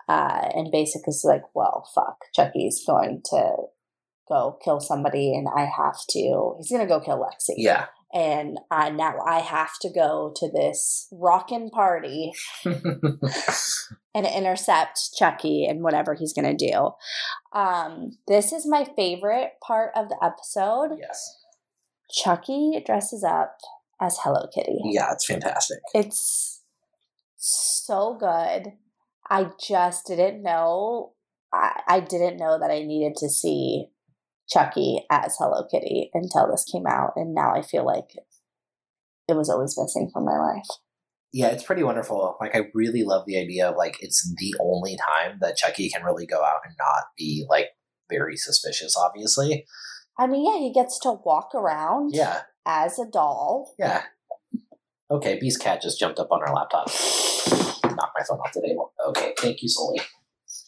[0.06, 3.54] Uh, and basically is like, well, fuck, Chucky's going to
[4.28, 7.54] go kill somebody and I have to, he's going to go kill Lexi.
[7.56, 7.86] Yeah.
[8.12, 12.32] And I, now I have to go to this rockin' party
[12.64, 16.90] and intercept Chucky and whatever he's going to do.
[17.52, 20.96] Um, this is my favorite part of the episode.
[20.98, 21.36] yes.
[22.10, 23.58] Chucky dresses up
[24.00, 24.78] as Hello Kitty.
[24.84, 25.78] Yeah, it's fantastic.
[25.92, 26.62] It's
[27.36, 28.72] so good.
[29.28, 31.12] I just didn't know.
[31.52, 33.88] I, I didn't know that I needed to see
[34.48, 38.10] Chucky as Hello Kitty until this came out, and now I feel like
[39.28, 40.66] it was always missing from my life.
[41.32, 42.36] Yeah, it's pretty wonderful.
[42.40, 46.02] Like, I really love the idea of like it's the only time that Chucky can
[46.02, 47.66] really go out and not be like
[48.10, 48.96] very suspicious.
[48.96, 49.66] Obviously,
[50.18, 53.74] I mean, yeah, he gets to walk around yeah, as a doll.
[53.78, 54.02] yeah.
[55.10, 56.88] Okay, Beast Cat just jumped up on our laptop.
[57.96, 58.92] Knock my phone off the table.
[59.08, 60.00] Okay, thank you, Sully.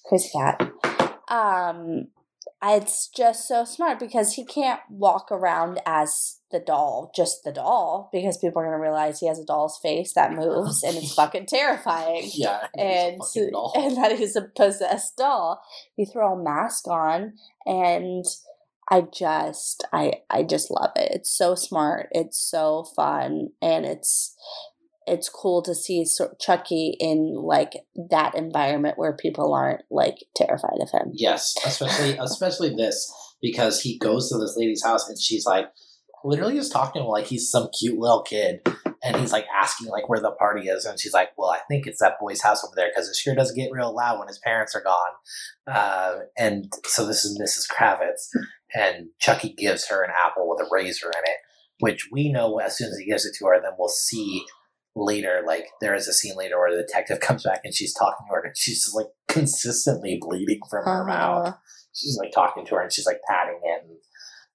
[0.07, 0.73] Chris Cat.
[1.29, 2.07] Um,
[2.63, 8.09] it's just so smart because he can't walk around as the doll, just the doll,
[8.13, 11.47] because people are gonna realize he has a doll's face that moves and it's fucking
[11.47, 12.29] terrifying.
[12.35, 13.73] Yeah, And and that he's a doll.
[13.77, 15.63] and that is a possessed doll.
[15.97, 17.35] You throw a mask on
[17.67, 18.25] and
[18.91, 21.13] I just I I just love it.
[21.13, 22.09] It's so smart.
[22.11, 24.35] It's so fun and it's
[25.07, 26.07] it's cool to see
[26.41, 27.73] Chucky in like
[28.11, 31.11] that environment where people aren't like terrified of him.
[31.15, 35.67] Yes, especially especially this because he goes to this lady's house and she's like
[36.23, 38.61] literally just talking to him like he's some cute little kid.
[39.03, 40.85] And he's like asking like where the party is.
[40.85, 43.35] And she's like well i think it's that boy's house over there because it sure
[43.35, 44.97] does get real loud when his parents are gone.
[45.67, 48.29] Uh, and so this is mrs kravitz.
[48.75, 51.39] And chucky gives her an apple with a razor in it
[51.81, 54.45] which we know as soon as he gives it to her then we'll see
[54.97, 58.27] later like there is a scene later where the detective comes back and she's talking
[58.29, 61.53] to her and she's just like consistently bleeding from her mouth Uh,
[61.93, 63.97] she's like talking to her and she's like patting it and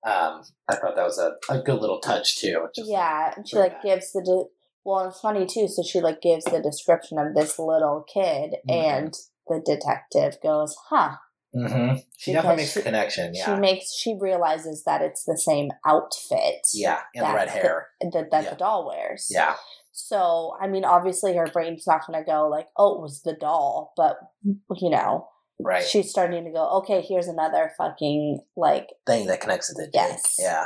[0.08, 2.68] um, I thought that was a, a good little touch too.
[2.76, 3.84] Just, yeah, and she like that.
[3.84, 4.52] gives the de-
[4.84, 5.68] well, it's funny too.
[5.68, 8.72] So she like gives the description of this little kid, Mhm.
[8.72, 9.14] and
[9.48, 11.16] the detective goes, "Huh."
[11.56, 12.04] Mhm.
[12.18, 13.34] She Because definitely makes she- a connection.
[13.34, 16.68] She Yeah, makes she realizes that it's the same outfit.
[16.76, 17.88] yeah, and the red the- hair.
[18.02, 18.50] that that Yeah.
[18.52, 19.28] the doll wears.
[19.32, 19.56] Yeah,
[19.98, 23.34] So I mean, obviously her brain's not going to go like, "Oh, it was the
[23.34, 24.58] doll," but mm.
[24.76, 25.30] you know,
[25.60, 25.86] right.
[25.86, 29.94] she's starting to go, "Okay, here's another fucking like." Thing that connects it to Jake.
[29.94, 30.36] Yes.
[30.38, 30.66] Yeah.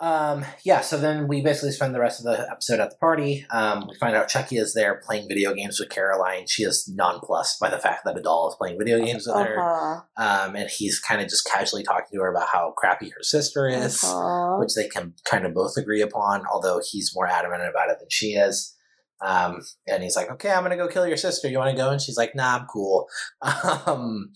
[0.00, 3.44] Um, yeah, so then we basically spend the rest of the episode at the party.
[3.50, 6.46] Um, we find out Chucky is there playing video games with Caroline.
[6.46, 9.58] She is nonplussed by the fact that a doll is playing video games with her.
[9.58, 13.22] Uh-huh, Um, and he's kind of just casually talking to her about how crappy her
[13.22, 14.04] sister is.
[14.04, 14.58] uh-huh.
[14.60, 18.08] which they can kind of both agree upon, although he's more adamant about it than
[18.10, 18.76] she is.
[19.20, 21.48] Um, and he's like, okay, I'm going to go kill your sister.
[21.48, 21.90] You want to go?
[21.90, 23.08] And she's like, nah, I'm cool.
[23.86, 24.30] Um,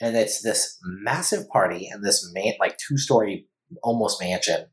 [0.00, 3.46] and it's this massive party and this man, like two story
[3.82, 4.66] almost mansion.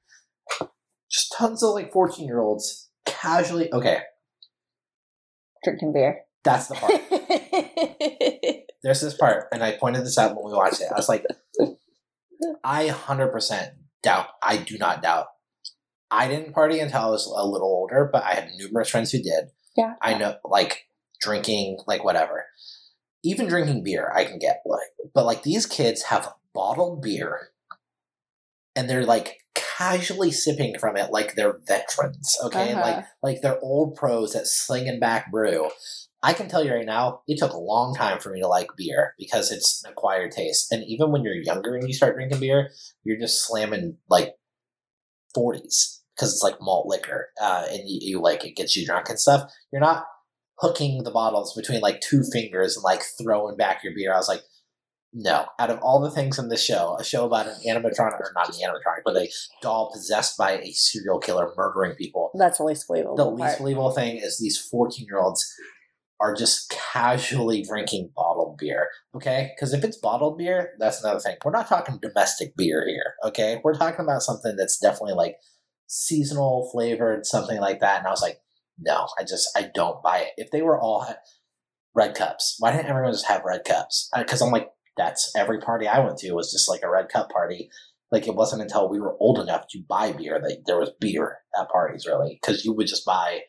[1.10, 3.71] Just tons of like 14 year olds casually.
[3.71, 3.99] Okay,
[5.63, 6.21] drinking beer.
[6.43, 7.01] that's the part.
[8.84, 10.89] There's this part, and I pointed this out when we watched it.
[10.91, 11.25] I was like,
[12.63, 13.71] I 100%
[14.03, 15.25] doubt, I do not doubt.
[16.12, 19.17] I didn't party until I was a little older, but I had numerous friends who
[19.19, 19.45] did.
[19.75, 19.95] yeah.
[20.01, 20.84] I know, like,
[21.19, 22.45] drinking, like, whatever.
[23.23, 27.49] Even drinking beer, I can get, like, but, like, these kids have bottled beer,
[28.75, 29.38] and they're, like,
[29.77, 32.73] casually sipping from it like they're veterans, okay?
[32.73, 32.81] Uh-huh.
[32.81, 35.69] Like, like they're old pros at slinging back brew.
[36.23, 38.69] I can tell you right now, it took a long time for me to like
[38.75, 40.71] beer because it's an acquired taste.
[40.71, 42.69] And even when you're younger and you start drinking beer,
[43.03, 44.33] you're just slamming like
[45.38, 49.09] 40s because it's like malt liquor uh, and you, you like it gets you drunk
[49.09, 49.51] and stuff.
[49.71, 50.05] You're not
[50.59, 54.13] hooking the bottles between like two fingers and like throwing back your beer.
[54.13, 54.41] I was like,
[55.17, 55.45] no.
[55.60, 58.49] Out of all the things in this show, a show about an animatronic, or not
[58.49, 62.88] an animatronic, but a doll possessed by a serial killer murdering people, That's the least
[62.88, 63.15] believable.
[63.15, 63.58] the least part.
[63.60, 65.49] believable thing is these 14 year olds
[66.19, 71.36] are just casually drinking bottled beer okay because if it's bottled beer that's another thing
[71.43, 75.36] we're not talking domestic beer here okay we're talking about something that's definitely like
[75.88, 78.38] seasonal flavored something like that and i was like
[78.80, 81.06] no i just i don't buy it if they were all
[81.93, 85.88] red cups why didn't everyone just have red cups because i'm like that's every party
[85.88, 87.69] i went to was just like a red cup party
[88.12, 91.39] like it wasn't until we were old enough to buy beer that there was beer
[91.60, 93.39] at parties really because you would just buy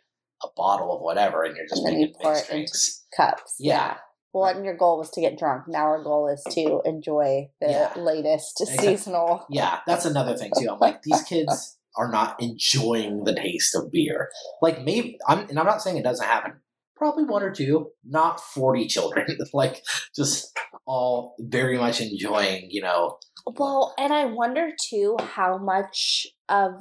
[0.42, 3.54] a bottle of whatever and you're just And making mixed drinks cups.
[3.58, 3.96] yeah
[4.34, 5.62] Well, and your goal was to get drunk.
[5.66, 7.92] Now our goal is to enjoy the Yeah.
[7.96, 8.88] latest Exactly.
[8.96, 9.46] seasonal.
[9.48, 13.90] yeah that's another thing too i'm like these kids are not enjoying the taste of
[13.90, 14.28] beer
[14.60, 16.60] like maybe i'm and i'm not saying it doesn't happen
[16.96, 19.82] probably one or two not 40 children like
[20.14, 20.56] just
[20.86, 26.74] all very much enjoying you know Well, and I wonder too how much of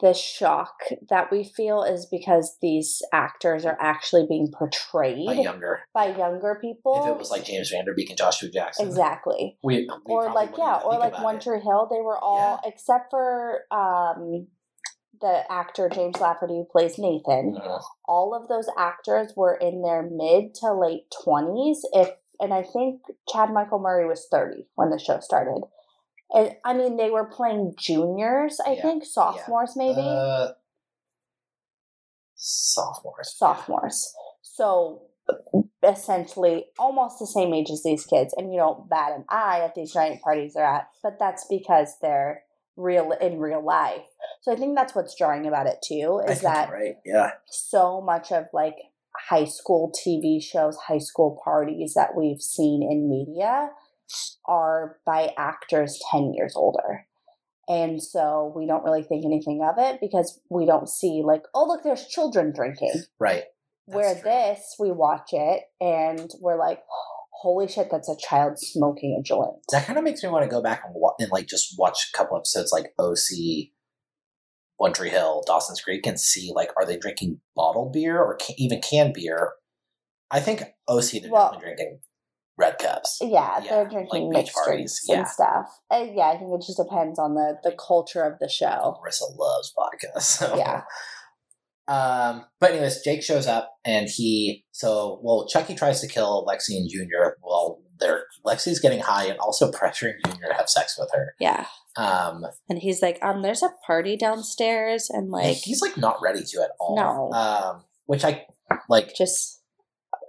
[0.00, 0.74] the shock
[1.08, 5.80] that we feel is because these actors are actually being portrayed by younger.
[5.92, 7.02] by younger people.
[7.04, 9.58] If it was like James Van Der Beek and Joshua Jackson, exactly.
[9.62, 11.38] we, we or like yeah, or like One.
[11.38, 14.48] Tree Hill, they were all except for um
[15.20, 17.54] the actor James Lafferty who plays Nathan.
[17.54, 17.82] Mhm.
[18.06, 21.84] All of those actors were in their mid to late twenties.
[21.92, 25.64] If and I think Chad Michael Murray was thirty when the show started.
[26.30, 28.60] And I mean, they were playing juniors.
[28.60, 30.52] I Yeah, think sophomores, maybe Uh,
[32.34, 33.34] sophomores.
[33.36, 34.14] sophomores.
[34.42, 35.02] So
[35.82, 39.74] essentially almost the same age as these kids and you don't bat an eye at
[39.74, 42.42] these giant parties they're at but that's because they're
[42.78, 44.06] real in real life
[44.42, 46.94] so i think that's what's drawing about it too is that right.
[47.04, 47.32] Yeah.
[47.46, 48.76] so much of like
[49.28, 53.70] high school tv shows high school parties that we've seen in media
[54.46, 57.04] are by actors 10 years older
[57.68, 61.66] and so we don't really think anything of it because we don't see like oh
[61.66, 63.42] look there's children drinking Right.
[63.86, 64.22] where true.
[64.22, 66.80] this, we watch it and we're like,
[67.40, 69.54] holy shit, that's a child smoking a joint.
[69.72, 72.10] That kind of makes me want to go back and, wa- and like just watch
[72.12, 73.68] a couple episodes like OC,
[74.76, 78.54] One Tree Hill, Dawson's Creek, and see like are they drinking bottled beer or can,
[78.58, 79.52] even canned beer?
[80.30, 81.98] I think OC they're Well- definitely drinking
[82.58, 83.18] red cups.
[83.20, 85.18] Yeah, Yeah, they're like drinking beach mixed parties, drinks yeah.
[85.18, 85.66] and stuff.
[85.90, 88.98] Uh, yeah, I think it just depends on the the culture of the show.
[89.00, 90.08] Marissa loves vodka.
[90.20, 90.56] So.
[90.56, 90.82] Yeah.
[91.88, 96.76] Um, but anyways, Jake shows up and he so well Chucky tries to kill Lexy
[96.76, 97.38] and Junior.
[97.42, 101.34] Well, they're Lexy's getting high and also pressuring Junior to have sex with her.
[101.40, 106.20] Yeah, Um, and he's like, um, there's a party downstairs, and like he's like not
[106.22, 106.94] ready to at all.
[106.96, 107.32] No.
[107.36, 108.46] Um, which I
[108.88, 109.14] like.
[109.16, 109.56] just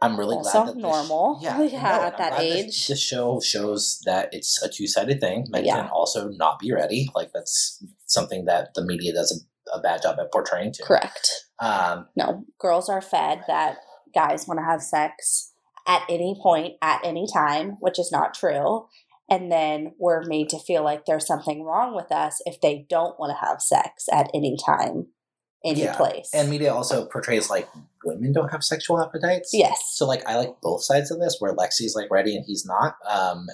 [0.01, 1.39] I'm really also glad that this- normal.
[1.41, 2.87] yeah, Yeah, no, at that age.
[2.87, 5.45] This, show shows that it's a two sided thing.
[5.49, 5.75] Men Yeah.
[5.81, 7.09] can also not be ready.
[7.13, 10.83] Like that's something that the media does a, a bad job at portraying too.
[10.85, 11.29] correct.
[11.61, 13.77] Um, No, girls are fed that
[14.13, 15.53] guys want to have sex
[15.87, 18.87] at any point, at any time, which is not true.
[19.29, 23.19] And then we're made to feel like there's something wrong with us if they don't
[23.19, 25.07] want to have sex at any time,
[25.63, 26.31] any Yeah, place.
[26.33, 27.67] and media also portrays like
[28.03, 29.51] women don't have sexual appetites.
[29.53, 32.65] yes, So like I like both sides of this, where Lexy's like ready and he's
[32.65, 32.95] not.
[33.07, 33.45] Um,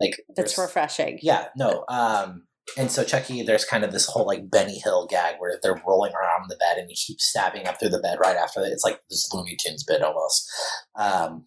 [0.00, 1.18] like it's refreshing.
[1.22, 1.84] Yeah, no.
[1.88, 5.80] Um, and so Chucky, there's kind of this whole like Benny Hill gag where they're
[5.86, 8.60] rolling around on the bed and he keeps stabbing up through the bed right after
[8.60, 8.72] that.
[8.72, 10.50] It's like this Looney Tunes bit almost,
[10.98, 11.46] um,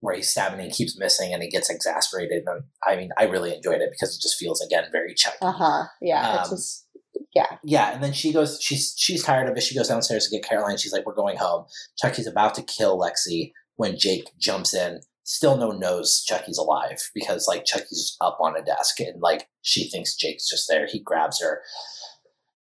[0.00, 2.44] where he's stabbing and he keeps missing and he gets exasperated.
[2.46, 5.36] And I mean, I really enjoyed it because it just feels again very Chucky.
[5.42, 5.84] Uh huh.
[6.00, 6.86] Yeah, it's Um, just
[7.64, 8.58] Yeah, and then she goes.
[8.60, 9.62] She's she's tired of it.
[9.62, 10.78] She goes downstairs to get Caroline.
[10.78, 11.66] She's like, "We're going home."
[11.98, 15.00] Chucky's about to kill Lexy when Jake jumps in.
[15.28, 19.48] Still, no one knows Chucky's alive because like Chucky's up on a desk and like
[19.60, 20.86] she thinks Jake's just there.
[20.86, 21.62] He grabs her.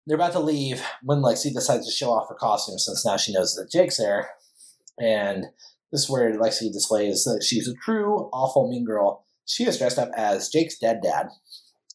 [0.07, 3.35] They're about to leave when Lexy decides to show off her costume since now she
[3.35, 4.31] knows that Jake's there.
[4.99, 5.45] And
[5.93, 9.27] this is where Lexy displays that she's a true awful mean girl.
[9.45, 11.29] She is dressed up as Jake's dead dad.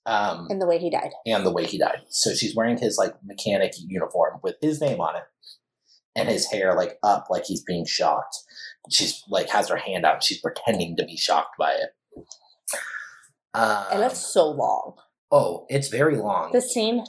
[0.06, 1.12] Um, in the way he died.
[1.26, 2.02] and the way he died.
[2.10, 5.24] So she's wearing his like mechanic uniform with his name on it,
[6.16, 8.38] and his hair like up, like he's being shocked.
[8.92, 10.24] She's like has her hand out.
[10.24, 11.90] She's pretending to be shocked by it.
[13.54, 14.96] Um, and it's so long.
[15.32, 16.52] oh, it's very long.
[16.52, 17.04] The scene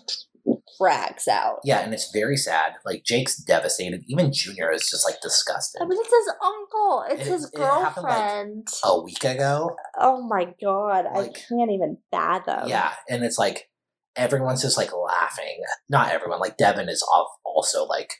[0.78, 1.58] drags out.
[1.64, 2.72] yeah, and it's very sad.
[2.84, 4.02] Like Jake's devastated.
[4.08, 5.82] Even Junior is just like disgusted.
[5.82, 7.04] I mean, it's his uncle.
[7.10, 8.68] It's It- his it happened, like, girlfriend.
[8.84, 12.68] a week ago, oh my god, I can't even fathom.
[12.68, 13.68] yeah, and it's like
[14.16, 15.60] everyone's just like laughing.
[15.90, 16.40] Not everyone.
[16.40, 18.14] Like Devon is off also like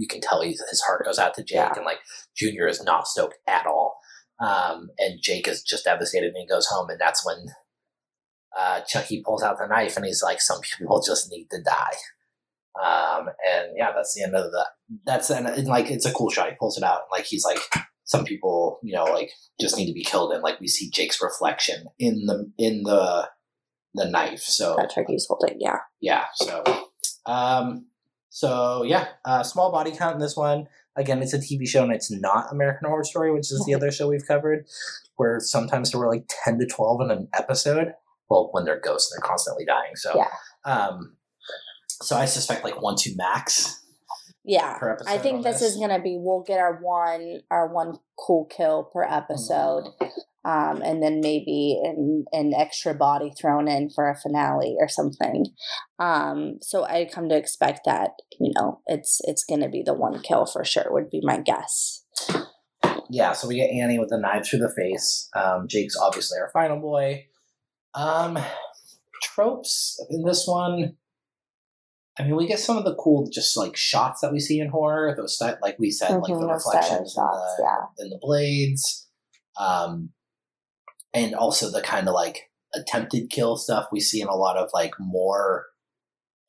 [0.00, 1.72] you can tell he's, his heart goes out to Jake, Yeah.
[1.76, 1.98] and like
[2.36, 3.98] Junior is not stoked at all.
[4.40, 7.44] Um, and Jake is just devastated, and he goes home, and that's when
[8.58, 11.96] uh, Chucky pulls out the knife, and he's like, "Some people just need to die."
[12.82, 14.66] Um, and yeah, that's the end of that.
[15.04, 16.48] That's and, and like it's a cool shot.
[16.48, 17.58] He pulls it out, and like he's like,
[18.04, 21.20] "Some people, you know, like just need to be killed," and like we see Jake's
[21.22, 23.28] reflection in the in the
[23.94, 24.40] the knife.
[24.40, 25.78] So That turkey's holding, yeah.
[26.00, 26.62] yeah so
[27.26, 27.86] um
[28.30, 30.66] so yeah uh small body count in this one
[30.96, 33.90] again it's a tv show and it's not american horror story which is the other
[33.90, 34.64] show we've covered
[35.16, 37.92] where sometimes there were like 10 to 12 in an episode
[38.30, 40.28] well when they're ghosts they're constantly dying so Yeah.
[40.64, 41.16] um
[41.88, 43.82] so i suspect like one two max
[44.44, 44.78] Yeah.
[44.78, 47.98] per episode I think on this, is gonna be we'll get our one our one
[48.18, 49.84] cool kill per episode.
[50.44, 55.46] Um, and then maybe an, an extra body thrown in for a finale or something.
[55.98, 60.20] Um, so I come to expect that, you know, it's it's gonna be the one
[60.22, 62.04] kill for sure, would be my guess.
[63.10, 66.48] yeah so we get annie with a knife through the face um jake's obviously our
[66.52, 67.26] final boy
[67.94, 68.38] um
[69.22, 70.96] tropes in this one.
[72.18, 74.68] I mean, we get some of the cool, just like shots that we see in
[74.68, 75.14] horror.
[75.16, 78.04] Those like we said, like Mhm, the stylish reflections in the, yeah.
[78.04, 79.08] in the blades,
[79.58, 80.10] um,
[81.12, 84.70] and also the kind of like attempted kill stuff we see in a lot of
[84.72, 85.66] like more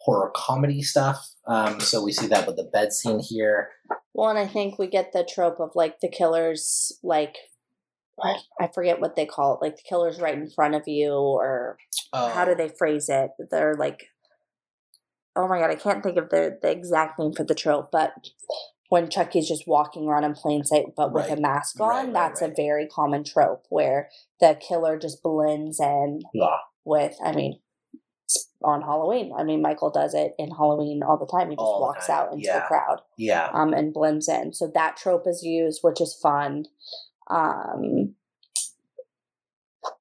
[0.02, 1.30] horror comedy stuff.
[1.48, 3.70] Um, so we see that with the bed scene here.
[4.14, 7.38] Well, and I think we get the trope of like the killers, like
[8.60, 11.78] I forget what they call it, like the killer's right in front of you, or
[12.14, 13.32] how do Uh, they phrase it?
[13.50, 14.10] They're like,
[15.36, 18.14] oh my god, I can't think of the the exact name for the trope, but
[18.92, 21.38] when Chucky's just walking around in plain sight, but with Right.
[21.38, 24.10] a mask on, Right, right, that's a very common trope where
[24.42, 26.58] the killer just blends in Yeah.
[26.84, 27.18] with.
[27.24, 27.60] I mean.
[28.64, 31.50] On Halloween, I mean, Michael does it in Halloween all the time.
[31.50, 33.50] He just All walks time, out into the crowd Yeah.
[33.52, 34.54] um, and blends in.
[34.54, 36.66] So that trope is used, which is fun.
[37.30, 38.16] Um,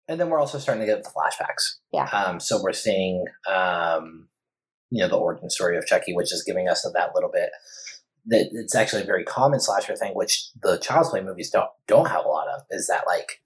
[0.09, 1.78] and then we're also starting to get the flashbacks.
[1.93, 2.05] Yeah.
[2.12, 4.28] Um, so we're seeing, um,
[4.91, 7.51] you know, the origin story of Chucky, which is giving us that little bit.
[8.27, 12.09] That it's actually a very common slasher thing, which the Child's Play movies don't don't
[12.09, 12.62] have a lot of.
[12.71, 13.41] Is that like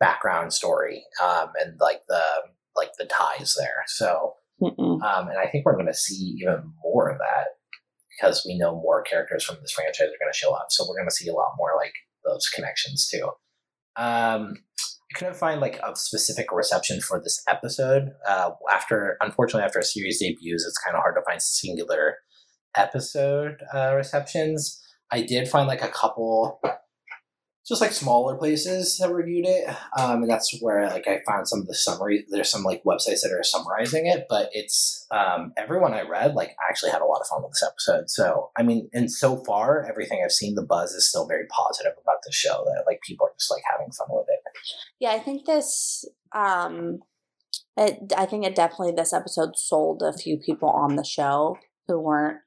[0.00, 2.22] background story um, and like the
[2.76, 3.84] like the ties there.
[3.86, 7.46] So, um, and I think we're going to see even more of that
[8.10, 10.66] because we know more characters from this franchise are going to show up.
[10.70, 11.94] So we're going to see a lot more like
[12.24, 13.30] those connections too.
[13.96, 14.54] Um,
[15.14, 18.12] I couldn't find like a specific reception for this episode.
[18.26, 22.16] Uh, after, unfortunately, after a series debuts, it's kind of hard to find singular
[22.76, 24.80] episode uh, receptions.
[25.10, 26.60] I did find like a couple,
[27.66, 31.60] just like smaller places that reviewed it, um, and that's where like I found some
[31.60, 32.24] of the summary.
[32.28, 36.56] There's some like websites that are summarizing it, but it's um, everyone I read like
[36.68, 38.10] actually had a lot of fun with this episode.
[38.10, 41.92] So I mean, and so far everything I've seen, the buzz is still very positive
[42.02, 42.64] about the show.
[42.64, 44.40] That like people are just like having fun with it.
[45.00, 46.04] Yeah, I think this.
[46.34, 47.00] Um,
[47.76, 51.58] it, I think it definitely this episode sold a few people on the show
[51.88, 52.38] who weren't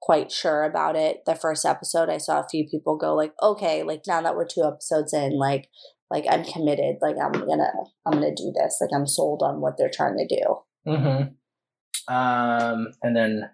[0.00, 1.24] quite sure about it.
[1.26, 4.46] The first episode, I saw a few people go like, "Okay, like now that we're
[4.46, 5.68] two episodes in, like,
[6.10, 6.96] like I'm committed.
[7.02, 7.70] Like I'm gonna,
[8.06, 8.78] I'm gonna do this.
[8.80, 12.14] Like I'm sold on what they're trying to do." Mm-hmm.
[12.14, 13.50] Um, and then,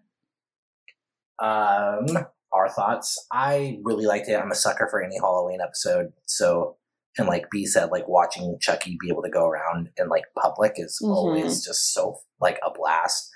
[1.42, 2.07] um,
[2.53, 3.26] our thoughts.
[3.32, 4.34] I really liked it.
[4.38, 6.12] I'm a sucker for any Halloween episode.
[6.26, 6.76] So,
[7.18, 10.74] and like B said, like watching Chucky be able to go around in like public
[10.76, 11.14] is Mhm.
[11.14, 13.30] always just so like a blast.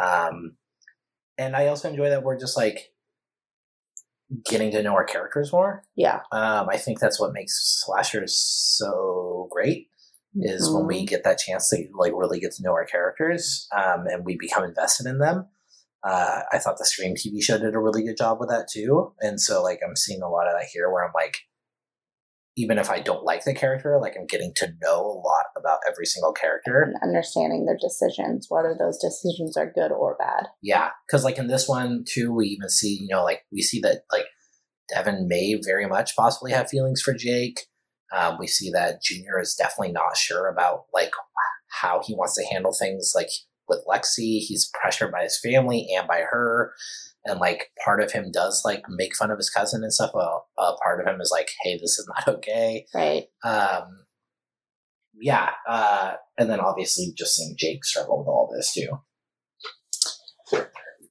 [0.00, 0.56] Um,
[1.42, 2.92] and I also enjoy that we're just like
[4.46, 5.84] getting to know our characters more.
[5.94, 9.88] Yeah, Um, I think that's what makes slashers so great
[10.40, 10.88] is when Mhm.
[10.88, 14.36] we get that chance to like really get to know our characters um, and we
[14.38, 15.46] become invested in them.
[16.02, 19.14] Uh, I thought the Scream TV show did a really good job with that too,
[19.20, 21.36] and so like I'm seeing a lot of that here where I'm like,
[22.56, 25.78] even if I don't like the character, like I'm getting to know a lot about
[25.88, 26.82] every single character.
[26.82, 30.48] and understanding their decisions, whether those decisions are good or bad.
[30.62, 33.80] Yeah, because like in this one too, we even see you know like we see
[33.80, 34.26] that like
[34.92, 37.60] Devon may very much possibly have feelings for Jake.
[38.14, 41.12] Um, we see that Junior is definitely not sure about like
[41.80, 43.30] how he wants to handle things like
[43.68, 44.38] with Lexy.
[44.38, 46.74] He's pressured by his family and by her,
[47.24, 50.10] and like part of him does like make fun of his cousin and stuff.
[50.14, 52.86] Well, a part of him is like, hey, this is not okay.
[52.94, 53.24] Right.
[53.44, 54.04] Um,
[55.20, 58.88] yeah, uh, and then obviously just seeing Jake struggle with all this too.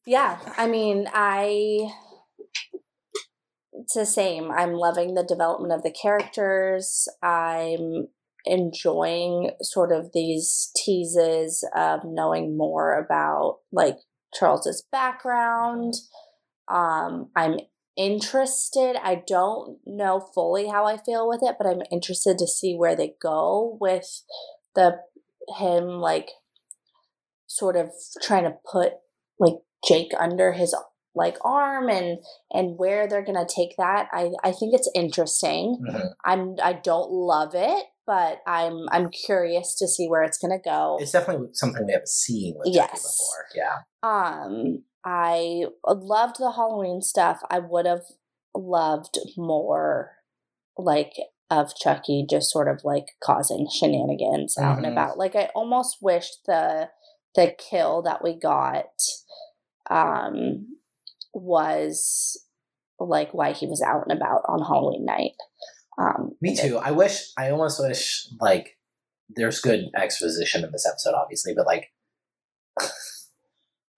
[0.05, 1.87] Yeah, I mean, I
[3.73, 4.51] it's the same.
[4.51, 7.07] I'm loving the development of the characters.
[7.21, 8.07] I'm
[8.45, 13.97] enjoying sort of these teases of knowing more about like
[14.33, 15.95] Charles's background.
[16.67, 17.59] Um, I'm
[17.97, 18.95] interested.
[19.03, 22.95] I don't know fully how I feel with it, but I'm interested to see where
[22.95, 24.23] they go with
[24.75, 24.99] the
[25.59, 26.29] him like
[27.47, 28.93] sort of trying to put
[29.39, 29.55] like
[29.85, 30.75] Jake under his
[31.13, 32.19] like arm and
[32.51, 34.07] and where they're gonna take that.
[34.13, 35.83] I I think it's interesting.
[35.85, 36.13] Mhm.
[36.23, 40.97] I'm I don't love it, but I'm I'm curious to see where it's gonna go.
[40.99, 42.91] It's definitely something we haven't seen with Yes.
[43.01, 43.45] before.
[43.55, 43.77] Yeah.
[44.03, 47.41] Um, I loved the Halloween stuff.
[47.49, 48.03] I would have
[48.55, 50.11] loved more,
[50.77, 51.13] like
[51.49, 54.91] of Chucky just sort of like causing shenanigans out and Mhm.
[54.93, 55.17] about.
[55.17, 56.89] Like I almost wish the
[57.35, 58.87] the kill that we got
[59.89, 60.77] um
[61.33, 62.45] was
[62.99, 65.33] like why he was out and about on Halloween night.
[65.97, 66.77] Um Me too.
[66.77, 67.31] I wish.
[67.37, 68.77] I almost wish like
[69.29, 71.91] there's good exposition in this episode, obviously, but like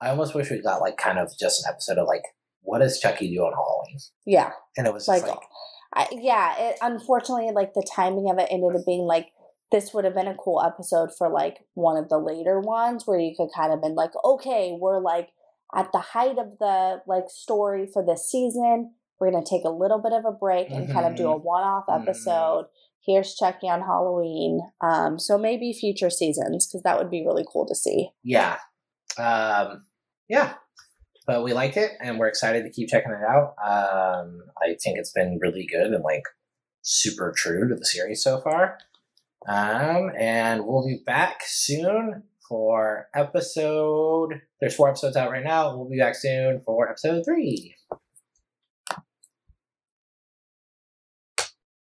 [0.01, 2.23] I almost wish we got like kind of just an episode of like
[2.61, 4.51] what does Chucky do on Halloween, Yeah.
[4.77, 5.47] and it was just Like, like,
[5.93, 9.31] I, yeah, it, unfortunately, like the timing of it ended up being like
[9.71, 13.19] this would have been a cool episode for like one of the later ones where
[13.19, 15.29] you could kind of been like, okay, we're like
[15.75, 18.93] at the height of the like story for this season.
[19.19, 21.85] We're gonna take a little bit of a break and kind of do a one-off
[21.87, 22.01] Mhm.
[22.01, 22.65] episode.
[23.05, 24.61] Here's Chucky on Halloween.
[24.81, 28.09] Um, so maybe future seasons because that would be really cool to see.
[28.23, 28.57] Yeah.
[29.17, 29.85] Um,
[30.29, 30.53] yeah.
[31.27, 33.55] But we liked it and we're excited to keep checking it out.
[33.63, 36.23] Um, I think it's been really good and like
[36.81, 38.77] super true to the series so far.
[39.47, 44.41] Um, and we'll be back soon for episode.
[44.59, 45.75] There's four episodes out right now.
[45.75, 47.75] We'll be back soon for episode three.